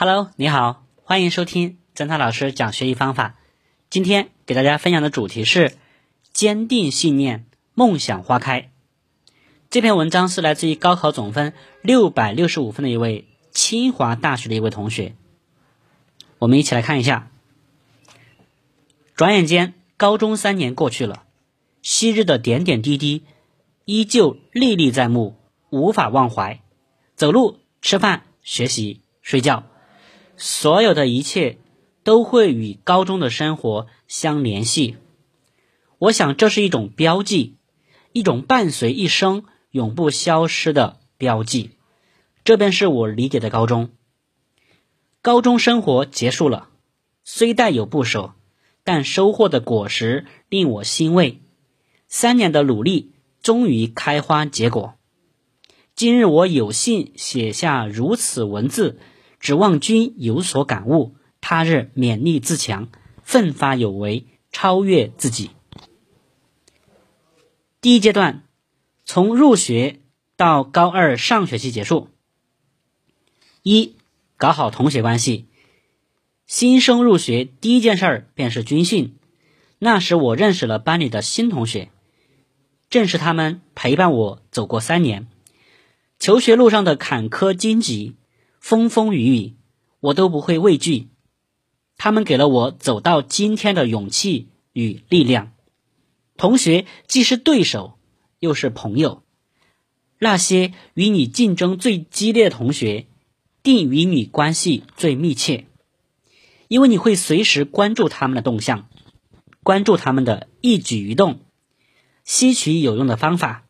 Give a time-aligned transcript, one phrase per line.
[0.00, 3.34] Hello，你好，欢迎收听侦探老师讲学习方法。
[3.90, 5.76] 今天给大家分享的主题是
[6.32, 8.70] 坚定信念，梦想花开。
[9.70, 15.16] 这篇文章是来自于高考总分六百六十五分的一位清华大学的一位同学。
[16.38, 17.32] 我们一起来看一下。
[19.16, 21.24] 转眼间，高中三年过去了，
[21.82, 23.24] 昔日的点点滴滴
[23.84, 25.34] 依旧历历在目，
[25.70, 26.60] 无法忘怀。
[27.16, 29.64] 走路、吃饭、学习、睡觉。
[30.38, 31.58] 所有的一切
[32.04, 34.96] 都会与高中的生活相联系，
[35.98, 37.56] 我想这是一种标记，
[38.12, 41.72] 一种伴随一生、永不消失的标记。
[42.44, 43.90] 这便是我理解的高中。
[45.20, 46.70] 高中生活结束了，
[47.24, 48.34] 虽带有不舍，
[48.84, 51.42] 但收获的果实令我欣慰。
[52.06, 53.12] 三年的努力
[53.42, 54.94] 终于开花结果。
[55.96, 59.00] 今日我有幸写下如此文字。
[59.40, 62.88] 指望君有所感悟，他日勉励自强，
[63.22, 65.50] 奋发有为，超越自己。
[67.80, 68.42] 第一阶段，
[69.04, 70.00] 从入学
[70.36, 72.08] 到高二上学期结束。
[73.62, 73.94] 一，
[74.36, 75.46] 搞好同学关系。
[76.46, 79.14] 新生入学第一件事儿便是军训，
[79.78, 81.90] 那时我认识了班里的新同学，
[82.90, 85.28] 正是他们陪伴我走过三年，
[86.18, 88.16] 求学路上的坎坷荆棘。
[88.60, 89.56] 风风雨雨，
[90.00, 91.08] 我都不会畏惧。
[91.96, 95.52] 他们给了我走到今天的勇气与力量。
[96.36, 97.98] 同学既是对手，
[98.38, 99.24] 又是朋友。
[100.20, 103.06] 那些与你竞争最激烈的同学，
[103.62, 105.66] 定与你关系最密切，
[106.68, 108.88] 因为你会随时关注他们的动向，
[109.62, 111.40] 关注他们的一举一动，
[112.24, 113.64] 吸取有用的方法。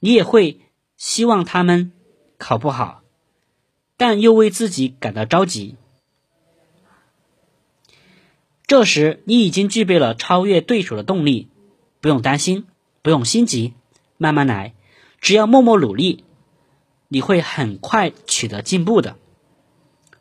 [0.00, 0.60] 你也会
[0.96, 1.92] 希望他们
[2.36, 3.02] 考不好。
[3.98, 5.76] 但又为自己感到着急。
[8.66, 11.50] 这时，你已经具备了超越对手的动力，
[12.00, 12.66] 不用担心，
[13.02, 13.74] 不用心急，
[14.16, 14.74] 慢慢来，
[15.20, 16.24] 只要默默努力，
[17.08, 19.16] 你会很快取得进步的。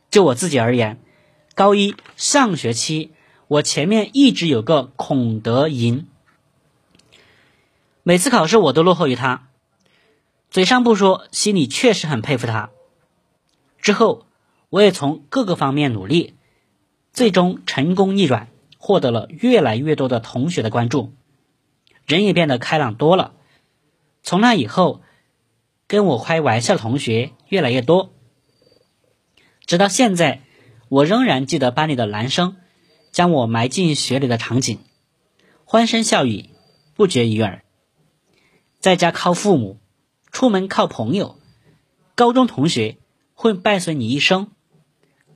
[0.10, 1.00] 就我自己而言，
[1.54, 3.12] 高一上学期，
[3.48, 6.08] 我前面一直有个孔德银，
[8.02, 9.50] 每次考试我都落后于他，
[10.50, 12.72] 嘴上不说，心里确实很佩服他。
[13.88, 14.26] 之后，
[14.68, 16.34] 我也从各个方面努力，
[17.14, 21.14] 最终成功逆转，获得了越来越多的同学的关注，
[22.06, 23.34] 人也变得开朗多了。
[24.24, 25.02] 从那以后，
[25.88, 28.12] 跟我开玩笑的同学越来越多。
[29.66, 30.42] 直到现在，
[30.90, 32.58] 我仍然记得班里的男生
[33.14, 34.80] 将我埋进雪里的场景，
[35.64, 36.50] 欢声笑语
[36.94, 37.64] 不绝于耳。
[38.82, 39.80] 在家靠父母，
[40.30, 41.38] 出门靠朋友，
[42.16, 42.98] 高中同学。
[43.38, 44.50] 会伴随你一生。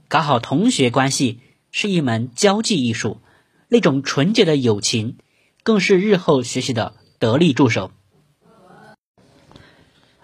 [0.08, 1.40] 搞好同学关系
[1.72, 3.20] 是一门交际艺术，
[3.68, 5.18] 那种纯洁的友情，
[5.62, 7.92] 更是日后学习的得力助手。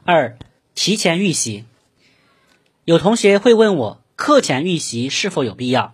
[0.03, 0.39] 二、
[0.73, 1.65] 提前预习。
[2.83, 5.93] 有同学会问我，课前预习是否有必要？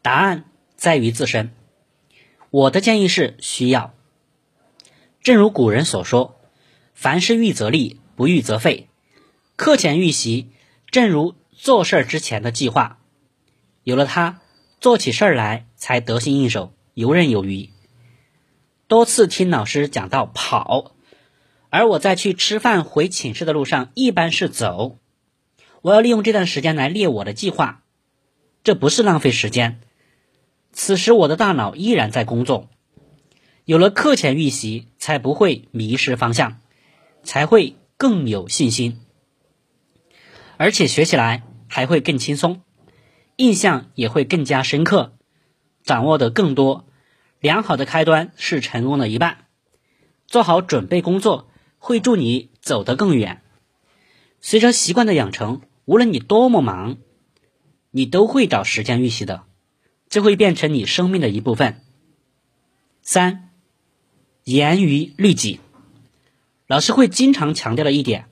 [0.00, 0.44] 答案
[0.76, 1.52] 在于自身。
[2.50, 3.92] 我的建议是需要。
[5.22, 6.40] 正如古人所说
[6.94, 8.88] ：“凡事预则立，不预则废。”
[9.56, 10.50] 课前预习。
[10.90, 12.98] 正如做事儿之前的计划，
[13.82, 14.40] 有了它，
[14.80, 17.70] 做起事儿来才得心应手、游刃有余。
[18.86, 20.94] 多次听老师讲到跑，
[21.70, 24.98] 而我在去吃饭回寝室的路上一般是走。
[25.82, 27.82] 我要利用这段时间来列我的计划，
[28.62, 29.80] 这不是浪费时间。
[30.72, 32.68] 此时我的大脑依然在工作。
[33.64, 36.60] 有了课前预习，才不会迷失方向，
[37.24, 39.00] 才会更有信心。
[40.56, 42.62] 而且学起来还会更轻松，
[43.36, 45.12] 印象也会更加深刻，
[45.82, 46.86] 掌握的更多。
[47.40, 49.46] 良好的开端是成功的一半，
[50.26, 53.42] 做好准备工作会助你走得更远。
[54.40, 56.96] 随着习惯的养成，无论你多么忙，
[57.90, 59.44] 你都会找时间预习的，
[60.08, 61.82] 这会变成你生命的一部分。
[63.02, 63.50] 三，
[64.44, 65.60] 严于律己。
[66.66, 68.26] 老师会经常强调的一点，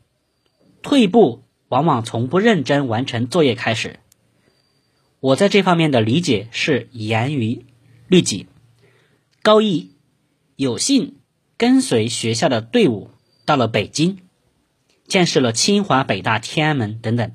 [0.81, 1.45] 退步。
[1.73, 3.99] 往往从不认真完成作业开始。
[5.21, 7.65] 我在这方面的理解是严于
[8.09, 8.47] 律己。
[9.41, 9.93] 高一
[10.55, 11.17] 有幸
[11.57, 13.11] 跟随学校的队伍
[13.47, 14.19] 到了北京，
[15.07, 17.33] 见识了清华、北大、天安门等等。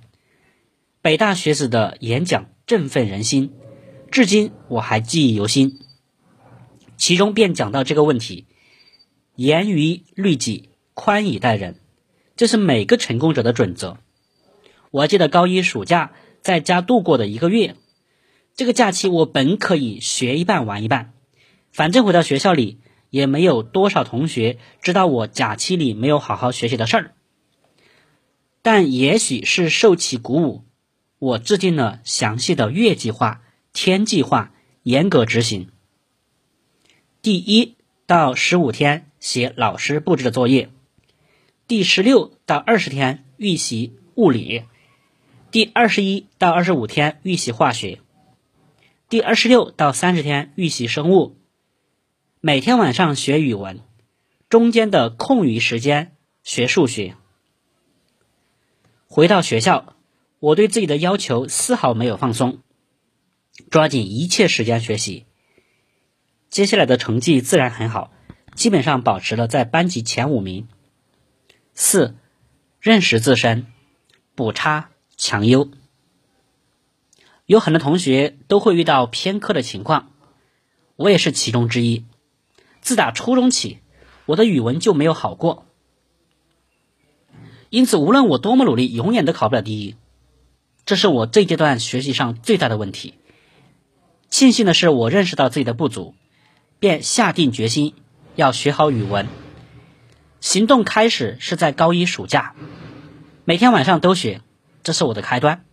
[1.01, 3.55] 北大学子的演讲振奋人心，
[4.11, 5.79] 至今我还记忆犹新。
[6.95, 8.45] 其中便讲到这个问题：
[9.35, 11.79] 严于律己，宽以待人，
[12.35, 13.97] 这是每个成功者的准则。
[14.91, 17.75] 我还记得高一暑假在家度过的一个月。
[18.55, 21.13] 这个假期我本可以学一半玩一半，
[21.71, 22.79] 反正回到学校里
[23.09, 27.13] 也没有多少同学知道我假期里没有好好学习的事儿。
[28.63, 30.63] 但也许是受其鼓舞，
[31.19, 33.41] 我制定了详细的月计划、
[33.71, 35.69] 天计划，严格执行。
[37.21, 37.75] 第一
[38.05, 40.69] 到十五天写老师布置的作业，
[41.67, 44.63] 第十六到二十天预习物理，
[45.49, 48.01] 第二十一到二十五天预习化学，
[49.07, 51.37] 第二十六到三十天预习生物。
[52.41, 53.79] 每天晚上学语文，
[54.49, 57.15] 中间的空余时间学数学。
[59.07, 59.95] 回到学校，
[60.39, 62.59] 我对自己的要求丝毫没有放松，
[63.71, 65.25] 抓紧一切时间学习。
[66.49, 68.11] 接下来的成绩自然很好，
[68.53, 70.67] 基本上保持了在班级前五名。
[71.73, 72.17] 四，
[72.81, 73.65] 认识自身，
[74.35, 75.69] 补差强优。
[77.45, 80.11] 有很多同学都会遇到偏科的情况，
[80.95, 82.05] 我也是其中之一。
[82.79, 83.79] 自打初中起，
[84.25, 85.65] 我的语文就没有好过，
[87.69, 89.95] 因此无论我多么努力，永远都考不了第一。
[90.85, 93.15] 这是我这阶段学习上最大的问题。
[94.29, 96.15] 庆幸的是，我认识到自己的不足。
[96.79, 97.95] 便下定决心
[98.35, 99.27] 要学好语文。
[100.39, 102.53] 行动开始是在高一暑假，
[103.45, 104.41] 每天晚上都学，
[104.87, 105.65] 这是我的开端。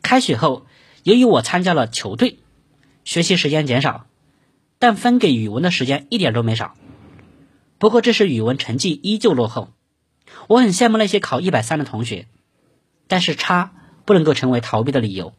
[0.00, 0.64] 开学后，
[1.02, 2.38] 由于我参加了球队，
[3.04, 4.06] 学习时间减少，
[4.78, 6.76] 但分给语文的时间一点都没少。
[7.78, 9.72] 不过，这时语文成绩依旧落后。
[10.46, 12.28] 我很羡慕那些考一百三的同学，
[13.08, 13.72] 但是差
[14.04, 15.34] 不能够成为逃避的理由。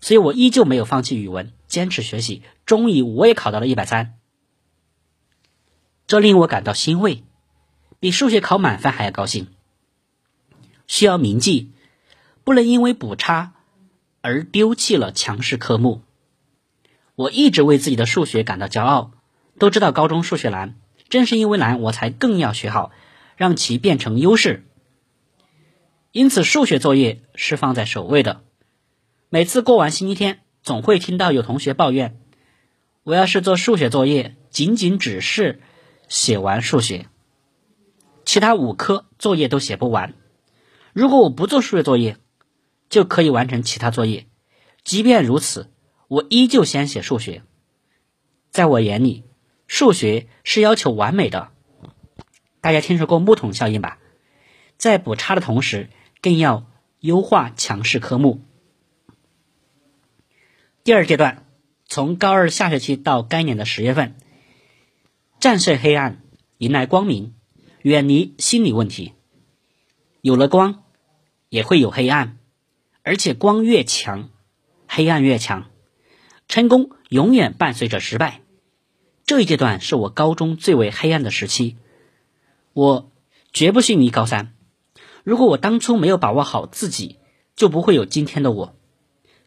[0.00, 4.14] 所以我依旧没有放弃语文，坚持学习，终于我也考到了一百三，
[6.08, 7.22] 这令我感到欣慰，
[8.00, 9.46] 比数学考满分还要高兴。
[10.88, 11.70] 需要铭记，
[12.48, 13.52] 不能因为补差
[14.22, 16.00] 而丢弃了强势科目。
[17.14, 19.10] 我一直为自己的数学感到骄傲，
[19.58, 20.74] 都知道高中数学难，
[21.10, 22.90] 正是因为难，我才更要学好，
[23.36, 24.64] 让其变成优势。
[26.10, 28.40] 因此，数学作业是放在首位的。
[29.28, 32.18] 每次过完星期天，总会听到有同学抱怨
[33.04, 35.60] ：“我要是做数学作业，仅仅只是
[36.08, 37.08] 写完数学，
[38.24, 40.14] 其他五科作业都写不完。
[40.94, 42.16] 如果我不做数学作业，
[42.88, 44.26] 就可以完成其他作业。
[44.84, 45.70] 即便如此，
[46.08, 47.42] 我依旧先写数学。
[48.50, 49.24] 在我眼里，
[49.66, 51.50] 数学是要求完美的。
[52.60, 53.98] 大家听说过木桶效应吧？
[54.76, 55.90] 在补差的同时，
[56.22, 56.66] 更要
[57.00, 58.42] 优化强势科目。”
[60.82, 61.44] 第二阶段，
[61.84, 64.14] 从高二下学期到该年的十月份，
[65.38, 66.22] 战胜黑暗，
[66.56, 67.34] 迎来光明，
[67.82, 69.12] 远离心理问题。
[70.22, 70.82] 有了光，
[71.50, 72.37] 也会有黑暗，
[73.08, 74.28] 而且光越强，
[74.86, 75.70] 黑暗越强。
[76.46, 78.42] 成功永远伴随着失败。
[79.24, 81.78] 这一阶段是我高中最为黑暗的时期，
[82.74, 83.10] 我
[83.50, 84.52] 绝不逊于高三。
[85.24, 87.16] 如果我当初没有把握好自己，
[87.56, 88.76] 就不会有今天的我。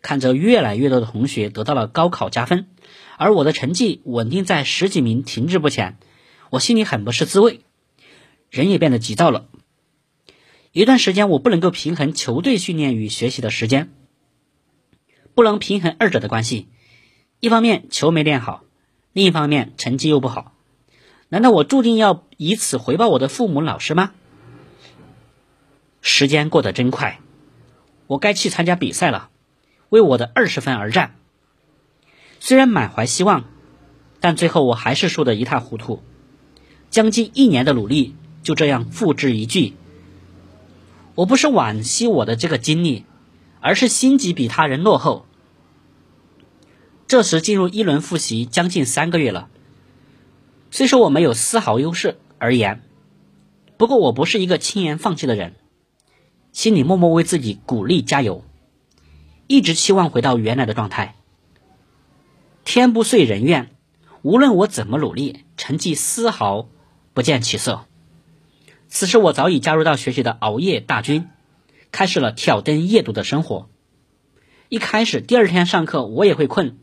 [0.01, 2.65] 看着越来越多的同学得到了高考加分，
[3.19, 5.99] 而我的成绩稳定在十几名，停滞不前，
[6.49, 7.59] 我心里很不是滋味，
[8.49, 9.45] 人也变得急躁了。
[10.73, 13.91] 一段时间，我不能够平衡球队训练与学习的时间，
[15.33, 16.69] 不能平衡二者的关系。
[17.41, 18.63] 一方面球没练好，
[19.11, 20.55] 另一方面成绩又不好，
[21.27, 24.13] 难道我注定要以此回报我的父母、老师吗？
[25.99, 27.19] 时间过得真快，
[28.07, 29.29] 我该去参加比赛了。
[29.89, 31.15] 为我的二十分而战，
[32.39, 33.43] 虽然满怀希望，
[34.21, 36.01] 但最后我还是输得一塌糊涂。
[36.89, 39.73] 将近一年的努力就这样付之一炬。
[41.15, 43.05] 我不是惋惜我的这个经历，
[43.59, 45.25] 而是心急比他人落后。
[47.07, 49.49] 这时进入一轮复习将近三个月了，
[50.71, 52.81] 虽说我没有丝毫优势而言，
[53.77, 55.55] 不过我不是一个轻言放弃的人，
[56.53, 58.45] 心里默默为自己鼓励加油。
[59.47, 61.15] 一直期望回到原来的状态。
[62.63, 63.75] 天不遂人愿，
[64.21, 66.69] 无论我怎么努力，成绩丝毫
[67.13, 67.85] 不见起色。
[68.91, 71.29] 此时我早已加入到学习的熬夜大军，
[71.93, 73.69] 开始了挑灯夜读的生活。
[74.67, 76.77] 一开始，第二天上课我也会困，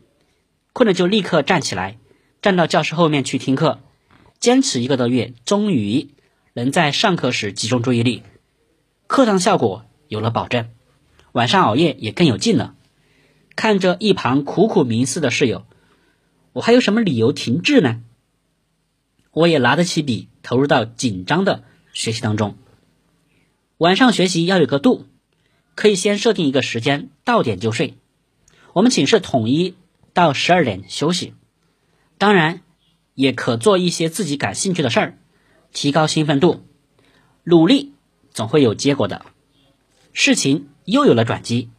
[0.73, 1.99] 困了就立刻站起来，
[2.41, 3.79] 站到教室后面去听课。
[4.39, 6.09] 坚持一个多月，终于
[6.53, 8.23] 能在上课时集中注意力，
[9.05, 10.69] 课堂效果有了保证。
[11.33, 12.73] 晚上熬夜也更有劲了。
[13.55, 15.67] 看着一旁苦苦冥思的室友，
[16.53, 18.01] 我还有什么理由停滞呢？
[19.29, 22.55] 我也拿得起笔，投入到紧张的学习当中。
[23.77, 25.05] 晚上学习要有个度，
[25.75, 27.95] 可以先设定一个时间，到点就睡。
[28.73, 29.75] 我们寝室统一
[30.13, 31.33] 到十二点休息。
[32.17, 32.61] 当然，
[33.15, 35.17] 也可做一些自己感兴趣的事儿，
[35.71, 36.65] 提高兴奋度。
[37.43, 37.93] 努力
[38.31, 39.25] 总会有结果的。
[40.11, 41.69] 事情又有了转机。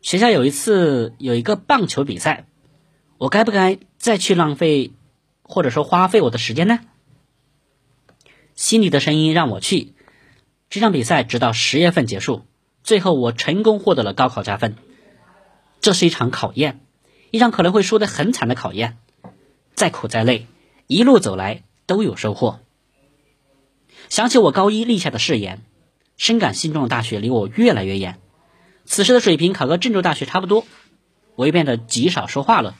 [0.00, 2.46] 学校有一次有一个棒球比赛，
[3.18, 4.92] 我该不该再去浪费，
[5.42, 6.80] 或者说花费我的时间呢？
[8.60, 9.94] 心里的声音让我去。
[10.68, 12.44] 这场比赛直到十月份结束，
[12.84, 14.76] 最后我成功获得了高考加分。
[15.80, 16.78] 这是一场考验，
[17.30, 18.98] 一场可能会输得很惨的考验。
[19.74, 20.46] 再苦再累，
[20.86, 22.60] 一路走来都有收获。
[24.10, 25.62] 想起我高一立下的誓言，
[26.18, 28.20] 深感心中的大学离我越来越远。
[28.84, 30.66] 此时的水平考个郑州大学差不多，
[31.34, 32.76] 我又变得极少说话了。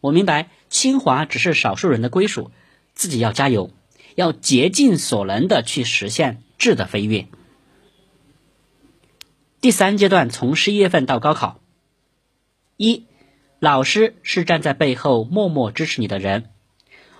[0.00, 2.52] 我明白清华只是少数人的归属，
[2.94, 3.72] 自己要加油，
[4.16, 7.28] 要竭尽所能的去实现质的飞跃。
[9.60, 11.60] 第三阶段从十一月份到高考，
[12.76, 13.04] 一，
[13.60, 16.50] 老师是站在背后默默支持你的人。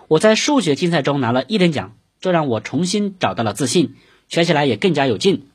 [0.09, 3.95] 我在数学竞赛中拿了一等奖，这让我重新找到了自信，
[4.29, 5.49] 学起来也更加有劲。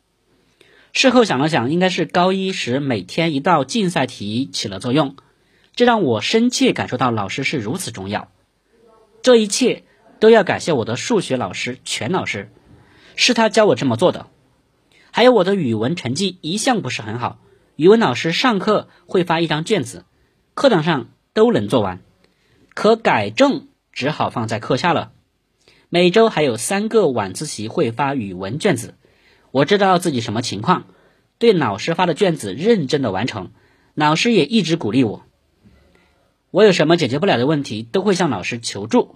[0.93, 5.15] 事后想了想，应该是高一时每天一道竞赛题起了作用，
[5.73, 8.29] 这让我深切感受到老师是如此重要。
[9.23, 9.83] 这一切
[10.21, 12.51] 都要感谢我的数学老师全老师，
[13.15, 14.27] 是他教我这么做的。
[15.09, 17.39] 还有我的语文成绩一向不是很好，
[17.75, 20.05] 语文老师上课会发一张卷子，
[20.53, 22.01] 课堂上都能做完，
[22.75, 25.11] 可改正只好放在课下了。
[25.89, 28.93] 每周还有三个晚自习会发语文卷子。
[29.49, 30.85] 我知道自己什么情况，
[31.39, 33.49] 对老师发的卷子认真的完成，
[33.95, 35.23] 老师也一直鼓励我。
[36.51, 39.15] 我有什么解决不了的问题，都会向老师求助。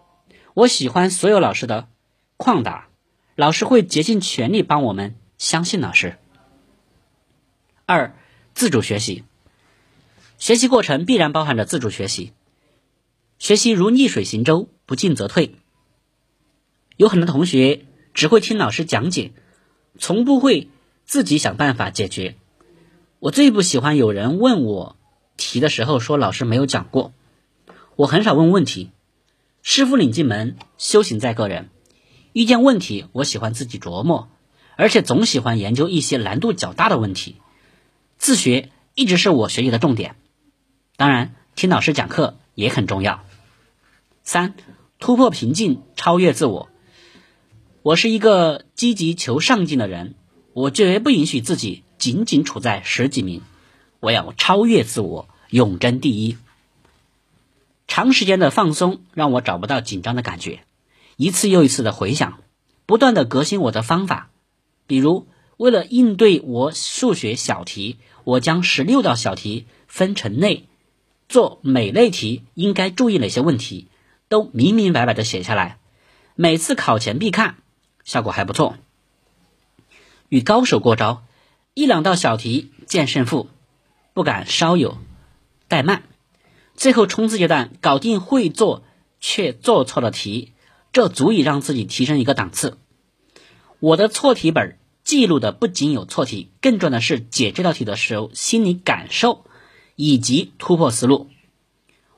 [0.55, 1.89] 我喜欢所有老师的
[2.37, 2.87] 旷达，
[3.35, 6.17] 老师会竭尽全力帮我们，相信老师。
[7.85, 8.15] 二，
[8.53, 9.25] 自主学习，
[10.37, 12.31] 学习过程必然包含着自主学习，
[13.37, 15.55] 学习如逆水行舟，不进则退。
[16.95, 17.83] 有很多同学
[18.13, 19.33] 只会听老师讲解。
[19.97, 20.69] 从不会
[21.05, 22.35] 自己想办法解决。
[23.19, 24.95] 我最不喜欢有人问我
[25.35, 27.13] 题的时候说老师没有讲过。
[27.97, 28.91] 我很少问问题。
[29.67, 31.71] 师傅领进门，修行在个人。
[32.33, 34.29] 遇见问题，我喜欢自己琢磨，
[34.75, 37.37] 而且总喜欢研究一些难度较大的问题。
[38.19, 40.17] 自学一直是我学习的重点。
[40.97, 43.23] 当然，听老师讲课也很重要。
[44.21, 44.53] 三，
[44.99, 46.69] 突破瓶颈，超越自我。
[47.81, 50.13] 我是一个积极求上进的人，
[50.53, 53.41] 我绝不允许自己仅仅处在十几名，
[53.99, 56.37] 我要超越自我，永争第一。
[57.87, 60.61] 长时间的放松让我找不到紧张的感觉，
[61.17, 62.39] 一次又一次的回想，
[62.85, 64.29] 不断的革新我的方法。
[64.87, 65.27] 比如，
[65.57, 70.65] 为了应对我数学小题，我将十六道小题分成类，
[71.29, 73.87] 做每类题应该注意哪些问题，
[74.27, 75.79] 都明明白白的写下来，
[76.35, 77.57] 每次考前必看。
[78.03, 78.77] 效果还不错，
[80.29, 81.23] 与高手过招，
[81.73, 83.49] 一两道小题见胜负，
[84.13, 84.99] 不敢稍有
[85.67, 86.03] 怠慢。
[86.75, 88.83] 最后冲刺阶段搞定会做
[89.19, 90.53] 却做错了题，
[90.91, 92.77] 这足以让自己提升一个档次。
[93.79, 99.45] 我的错题本记录的不仅有错题，更重要的是解这道题的时候心理感受
[99.95, 101.29] 以及突破思路。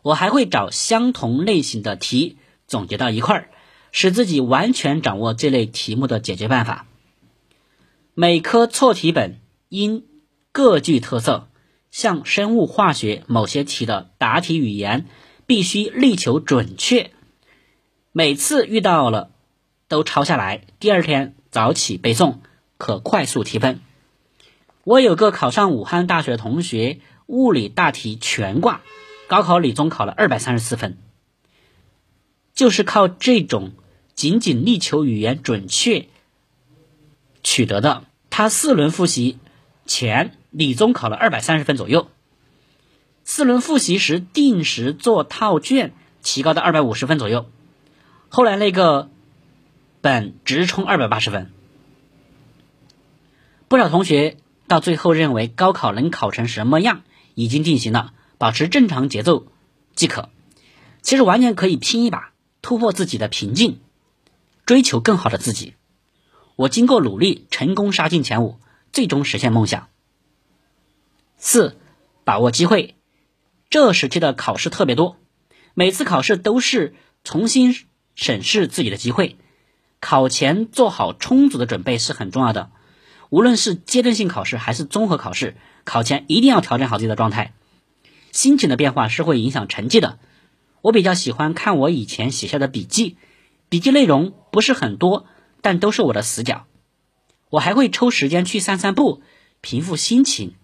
[0.01, 2.37] 我还会找相同类型的题
[2.67, 3.49] 总结到一块儿。
[3.93, 6.85] 使自己完全掌握这类题目的解决办法。
[8.13, 10.03] 每科错题本应
[10.51, 11.47] 各具特色，
[11.97, 15.07] 像生物化学某些题的答题语言
[15.47, 17.09] 必须力求准确。
[18.11, 19.31] 每次遇到了
[19.87, 22.35] 都抄下来，第二天早起背诵，
[22.77, 23.79] 可快速提分。
[24.83, 28.81] 我有个考上武汉大学的同学，物理大题全挂，
[29.27, 30.99] 高考理综考了二百三十四分。
[32.53, 33.71] 就是靠这种
[34.13, 36.05] 仅仅力求语言准确
[37.41, 38.03] 取得的。
[38.29, 39.39] 他四轮复习
[39.87, 42.09] 前理综考了二百三十分左右，
[43.23, 47.49] 四轮复习时定时做套卷，提高到二百五十分左右。
[48.29, 49.09] 后来那个
[50.01, 51.51] 本直冲二百八十分。
[53.67, 57.01] 不少同学到最后认为高考能考成什么样
[57.33, 59.47] 已经定型了，保持正常节奏
[59.95, 60.29] 即可。
[61.01, 62.33] 其实完全可以拼一把。
[62.59, 63.79] 突破自己的瓶颈，
[64.65, 65.75] 追求更好的自己。
[66.57, 68.59] 我经过努力，成功杀进前五，
[68.97, 69.89] 最终实现梦想。
[71.37, 71.77] 四，
[72.23, 72.95] 把握机会。
[73.69, 75.17] 这时期的考试特别多，
[75.75, 77.75] 每次考试都是重新
[78.15, 79.37] 审视自己的机会。
[79.99, 82.71] 考前做好充足的准备是很重要的。
[83.29, 87.53] 无论是阶段性考试还是综合考试，考前一定要调整好自己的状态。
[88.31, 90.17] 心情的变化是会影响成绩的。
[90.81, 93.17] 我比较喜欢看我以前写下的笔记，
[93.69, 95.27] 笔记内容不是很多，
[95.61, 96.65] 但都是我的死角。
[97.49, 99.21] 我还会抽时间去散散步，
[99.61, 100.55] 平复心情，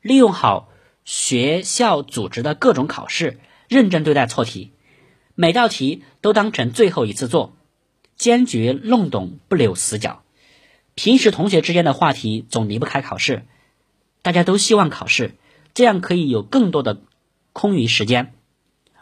[0.00, 0.68] 利用好
[1.04, 4.72] 学校组织的各种考试，认真对待错题，
[5.34, 7.56] 每道题都当成最后一次做，
[8.16, 10.22] 坚决弄懂不留死角。
[10.94, 13.46] 平时同学之间的话题总离不开考试，
[14.20, 15.34] 大家都希望考试，
[15.72, 17.00] 这样可以有更多的
[17.54, 18.34] 空余时间，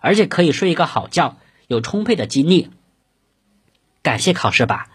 [0.01, 1.37] 而且可以睡一个好觉，
[1.67, 2.71] 有充沛的精力。
[4.03, 4.89] 感谢考试吧，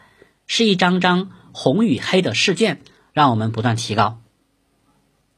[0.48, 1.32] 是一张张。
[1.56, 2.82] 红与黑的试卷
[3.14, 4.20] 让我们不断提高。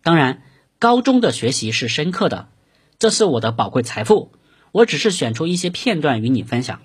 [0.01, 0.41] 当然，
[0.79, 2.49] 高中的学习是深刻的，
[2.97, 4.31] 这是我的宝贵财富。
[4.71, 6.81] 我只是选出一些片段与你分享。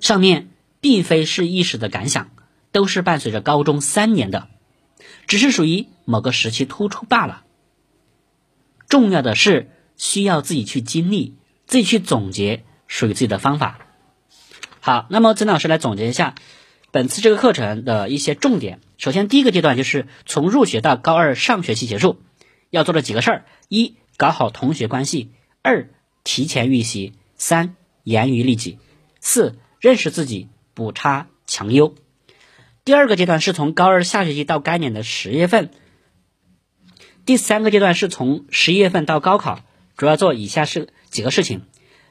[0.00, 0.48] 上面
[0.80, 2.32] 并非是一时的感想，
[2.72, 4.48] 都是伴随着高中三年的，
[5.28, 7.44] 只是属于某个时期突出罢了。
[8.88, 11.36] 重要的是需要自己去经历，
[11.66, 13.86] 自己去总结属于自己的方法。
[14.80, 16.34] 好，那么曾老师来总结一下。
[16.92, 22.20] 本次这个课程的一些重点，首先第一个阶段就是从入学到高二上学期结束
[22.68, 25.28] 要做的几个事儿：一、搞好同学关系；
[25.62, 25.88] 二、
[26.24, 28.78] 提前预习；三、严于律己；
[29.20, 31.94] 四、认识自己，补差强优。
[32.84, 35.66] 第二个阶段是从高二下学期到该年的十月份；
[37.24, 39.60] 第三个阶段是从十一月份到高考，
[39.96, 41.62] 主要做以下是几个事情：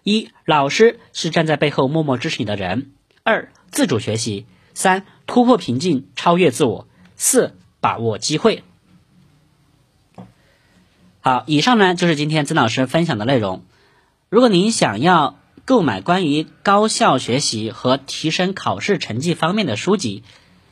[0.04, 2.84] 一、老师是站在背后默默支持你的人；
[3.24, 4.46] 二、自主学习。
[4.80, 6.86] 三突破瓶颈，超越自我；
[7.18, 8.64] 四把握机会。
[11.20, 13.66] 好，以上呢就是今天曾老师分享的内容。
[14.30, 20.24] 如果您想要购买关于高效学习和提升考试成绩方面的书籍，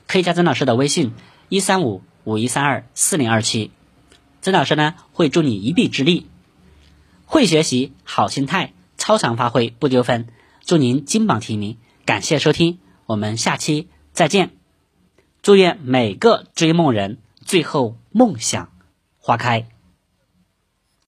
[0.08, 1.12] 可以加曾老师的微信：
[1.50, 3.72] 一三五五一三二四零二七。
[4.42, 6.28] 曾老师呢会助你一臂之力。
[7.26, 10.30] 会学习，好心态，超常发挥不丢分。
[10.64, 11.76] 祝您金榜题名！
[12.06, 13.90] 感谢收听，我们下期。
[14.18, 14.50] 再见，
[15.44, 18.72] 祝愿每个追梦人最后梦想
[19.20, 19.68] 花开。